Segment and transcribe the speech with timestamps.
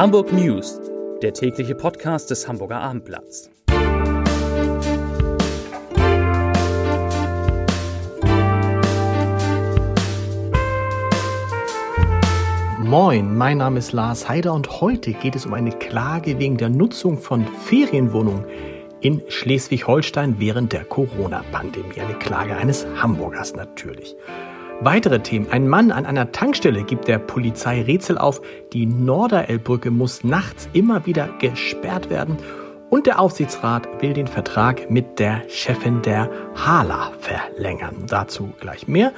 [0.00, 0.80] Hamburg News,
[1.20, 3.50] der tägliche Podcast des Hamburger Abendblatts.
[12.78, 16.70] Moin, mein Name ist Lars Heider und heute geht es um eine Klage wegen der
[16.70, 18.46] Nutzung von Ferienwohnungen
[19.02, 22.00] in Schleswig-Holstein während der Corona-Pandemie.
[22.00, 24.16] Eine Klage eines Hamburgers natürlich.
[24.82, 25.46] Weitere Themen.
[25.50, 28.40] Ein Mann an einer Tankstelle gibt der Polizei Rätsel auf.
[28.72, 32.38] Die Norderelbbrücke muss nachts immer wieder gesperrt werden.
[32.88, 38.06] Und der Aufsichtsrat will den Vertrag mit der Chefin der Hala verlängern.
[38.08, 39.12] Dazu gleich mehr.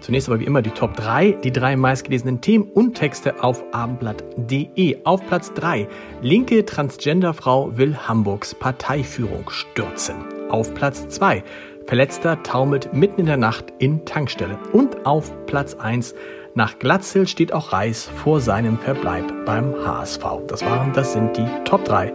[0.00, 4.98] Zunächst aber wie immer die Top 3, die drei meistgelesenen Themen und Texte auf abendblatt.de.
[5.02, 5.88] Auf Platz 3,
[6.22, 10.14] linke Transgenderfrau will Hamburgs Parteiführung stürzen.
[10.48, 11.42] Auf Platz 2,
[11.88, 14.58] Verletzter taumelt mitten in der Nacht in Tankstelle.
[14.72, 16.14] Und auf Platz 1
[16.54, 20.22] nach Glatzel steht auch Reis vor seinem Verbleib beim HSV.
[20.48, 22.12] Das waren, das sind die Top 3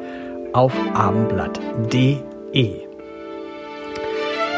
[0.54, 2.83] auf abendblatt.de.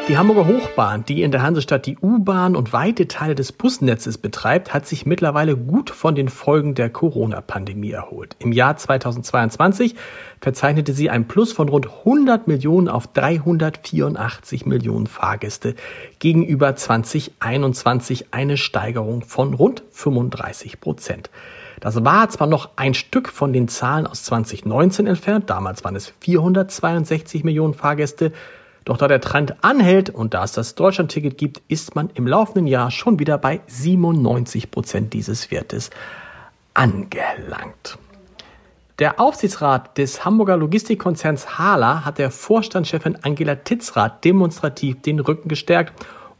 [0.07, 4.71] Die Hamburger Hochbahn, die in der Hansestadt die U-Bahn und weite Teile des Busnetzes betreibt,
[4.71, 8.35] hat sich mittlerweile gut von den Folgen der Corona-Pandemie erholt.
[8.37, 9.95] Im Jahr 2022
[10.41, 15.73] verzeichnete sie ein Plus von rund 100 Millionen auf 384 Millionen Fahrgäste
[16.19, 21.31] gegenüber 2021 eine Steigerung von rund 35 Prozent.
[21.79, 26.13] Das war zwar noch ein Stück von den Zahlen aus 2019 entfernt, damals waren es
[26.19, 28.31] 462 Millionen Fahrgäste,
[28.85, 32.67] doch da der Trend anhält und da es das Deutschlandticket gibt, ist man im laufenden
[32.67, 35.89] Jahr schon wieder bei 97 Prozent dieses Wertes
[36.75, 37.97] angelangt.
[38.99, 45.93] Der Aufsichtsrat des Hamburger Logistikkonzerns Hala hat der Vorstandschefin Angela Titzrath demonstrativ den Rücken gestärkt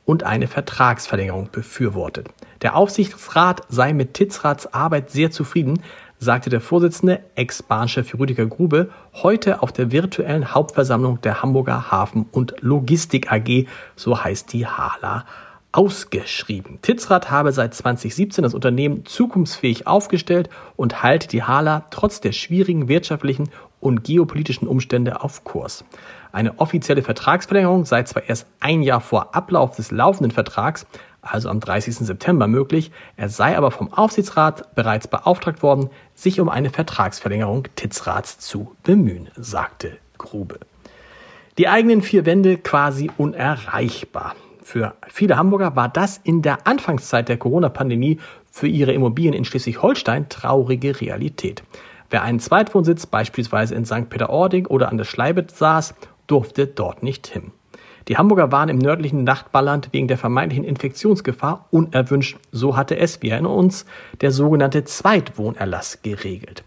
[0.06, 2.28] und eine Vertragsverlängerung befürwortet.
[2.62, 5.82] Der Aufsichtsrat sei mit Titzraths Arbeit sehr zufrieden,
[6.26, 12.56] sagte der Vorsitzende, Ex-Bahnchef Rüdiger Grube, heute auf der virtuellen Hauptversammlung der Hamburger Hafen- und
[12.60, 15.24] Logistik AG, so heißt die HALA,
[15.72, 16.80] ausgeschrieben.
[16.82, 22.88] Titzrath habe seit 2017 das Unternehmen zukunftsfähig aufgestellt und halte die HALA trotz der schwierigen
[22.88, 23.50] wirtschaftlichen
[23.80, 25.86] und geopolitischen Umstände auf Kurs.
[26.32, 30.88] Eine offizielle Vertragsverlängerung sei zwar erst ein Jahr vor Ablauf des laufenden Vertrags,
[31.26, 31.96] also am 30.
[31.98, 32.92] September möglich.
[33.18, 39.30] Er sei aber vom Aufsichtsrat bereits beauftragt worden, sich um eine Vertragsverlängerung Titzrats zu bemühen,
[39.36, 40.60] sagte Grube.
[41.58, 44.36] Die eigenen vier Wände quasi unerreichbar.
[44.62, 48.20] Für viele Hamburger war das in der Anfangszeit der Corona-Pandemie
[48.52, 51.64] für ihre Immobilien in Schleswig-Holstein traurige Realität.
[52.10, 54.10] Wer einen Zweitwohnsitz beispielsweise in St.
[54.10, 55.96] Peter-Ording oder an der Schleibe saß,
[56.28, 57.52] durfte dort nicht hin.
[58.08, 62.38] Die Hamburger waren im nördlichen Nachtballand wegen der vermeintlichen Infektionsgefahr unerwünscht.
[62.52, 63.86] So hatte es, wir erinnern uns,
[64.22, 66.64] der sogenannte Zweitwohnerlass geregelt.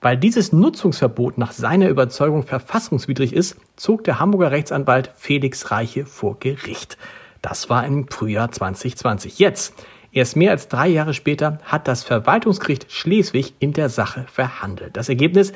[0.00, 6.38] Weil dieses Nutzungsverbot nach seiner Überzeugung verfassungswidrig ist, zog der Hamburger Rechtsanwalt Felix Reiche vor
[6.40, 6.96] Gericht.
[7.42, 9.38] Das war im Frühjahr 2020.
[9.38, 9.74] Jetzt,
[10.10, 14.96] erst mehr als drei Jahre später, hat das Verwaltungsgericht Schleswig in der Sache verhandelt.
[14.96, 15.52] Das Ergebnis,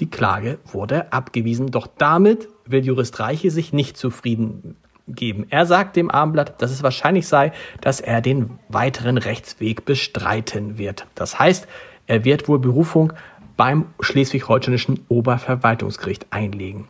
[0.00, 1.70] die Klage wurde abgewiesen.
[1.70, 4.76] Doch damit will Jurist Reiche sich nicht zufrieden
[5.06, 5.46] geben.
[5.50, 11.06] Er sagt dem Abendblatt, dass es wahrscheinlich sei, dass er den weiteren Rechtsweg bestreiten wird.
[11.14, 11.68] Das heißt,
[12.06, 13.12] er wird wohl Berufung
[13.56, 16.88] beim schleswig-holsteinischen Oberverwaltungsgericht einlegen.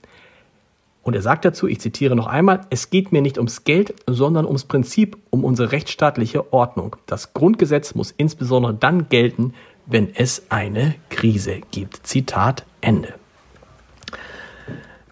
[1.02, 4.46] Und er sagt dazu, ich zitiere noch einmal, es geht mir nicht ums Geld, sondern
[4.46, 6.96] ums Prinzip, um unsere rechtsstaatliche Ordnung.
[7.04, 9.52] Das Grundgesetz muss insbesondere dann gelten,
[9.84, 12.06] wenn es eine Krise gibt.
[12.06, 13.14] Zitat Ende.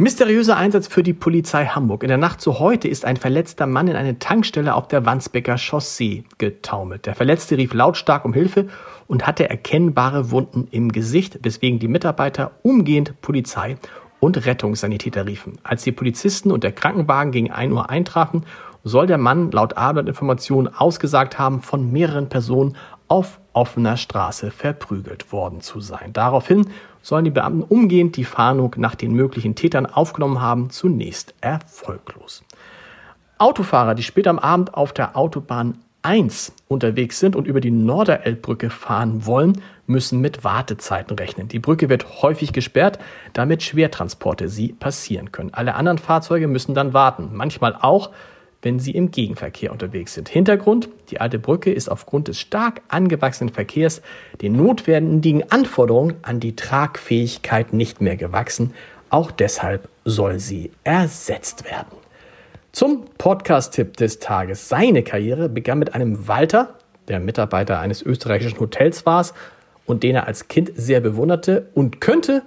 [0.02, 2.02] Mysteriöser Einsatz für die Polizei Hamburg.
[2.02, 5.56] In der Nacht zu heute ist ein verletzter Mann in eine Tankstelle auf der Wandsbecker
[5.56, 7.06] Chaussee getaumelt.
[7.06, 8.66] Der Verletzte rief lautstark um Hilfe
[9.06, 13.76] und hatte erkennbare Wunden im Gesicht, weswegen die Mitarbeiter umgehend Polizei
[14.18, 15.60] und Rettungssanitäter riefen.
[15.62, 18.44] Als die Polizisten und der Krankenwagen gegen 1 Uhr eintrafen,
[18.82, 22.76] soll der Mann laut Abendinformationen ausgesagt haben, von mehreren Personen
[23.06, 26.12] auf offener Straße verprügelt worden zu sein.
[26.12, 26.68] Daraufhin
[27.02, 32.44] sollen die Beamten umgehend die Fahndung nach den möglichen Tätern aufgenommen haben, zunächst erfolglos.
[33.38, 38.70] Autofahrer, die später am Abend auf der Autobahn 1 unterwegs sind und über die Norderelbbrücke
[38.70, 41.48] fahren wollen, müssen mit Wartezeiten rechnen.
[41.48, 42.98] Die Brücke wird häufig gesperrt,
[43.32, 45.54] damit Schwertransporte sie passieren können.
[45.54, 48.10] Alle anderen Fahrzeuge müssen dann warten, manchmal auch,
[48.62, 50.28] wenn sie im Gegenverkehr unterwegs sind.
[50.28, 54.02] Hintergrund, die alte Brücke ist aufgrund des stark angewachsenen Verkehrs
[54.40, 58.72] den notwendigen Anforderungen an die Tragfähigkeit nicht mehr gewachsen.
[59.10, 61.98] Auch deshalb soll sie ersetzt werden.
[62.70, 64.68] Zum Podcast-Tipp des Tages.
[64.68, 66.78] Seine Karriere begann mit einem Walter,
[67.08, 69.26] der Mitarbeiter eines österreichischen Hotels war,
[69.84, 72.42] und den er als Kind sehr bewunderte und könnte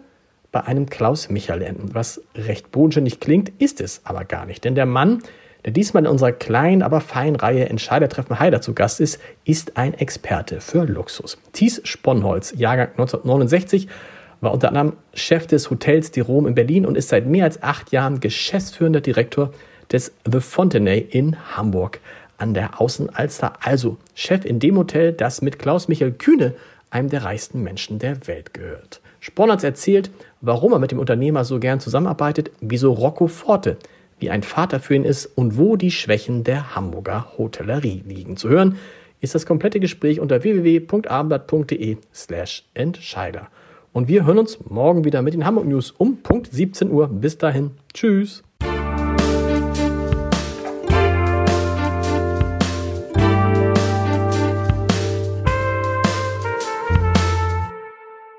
[0.52, 1.94] bei einem Klaus Michael enden.
[1.94, 4.64] Was recht bodenständig klingt, ist es aber gar nicht.
[4.64, 5.22] Denn der Mann,
[5.66, 9.96] der diesmal in unserer kleinen, aber feinen Reihe Entscheidertreffen Heider zu Gast ist, ist ein
[9.96, 11.40] Experte für Luxus.
[11.54, 13.88] Thies Sponholz, Jahrgang 1969,
[14.42, 17.64] war unter anderem Chef des Hotels Die Rom in Berlin und ist seit mehr als
[17.64, 19.52] acht Jahren geschäftsführender Direktor
[19.92, 22.00] des The Fontenay in Hamburg
[22.38, 23.54] an der Außenalster.
[23.62, 26.54] Also Chef in dem Hotel, das mit Klaus Michael Kühne,
[26.92, 29.02] einem der reichsten Menschen der Welt, gehört.
[29.20, 33.78] Spornatz erzählt, warum er mit dem Unternehmer so gern zusammenarbeitet, wieso Rocco Forte
[34.20, 38.38] wie ein Vater für ihn ist und wo die Schwächen der Hamburger Hotellerie liegen.
[38.38, 38.78] Zu hören
[39.22, 43.48] ist das komplette Gespräch unter www.abendblatt.de slash Entscheider.
[43.92, 47.08] Und wir hören uns morgen wieder mit den Hamburg News um Punkt 17 Uhr.
[47.08, 47.72] Bis dahin.
[47.94, 48.44] Tschüss.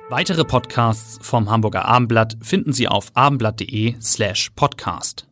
[0.08, 5.26] Weitere Podcasts vom Hamburger Abendblatt finden Sie auf abendblatt.de slash podcast.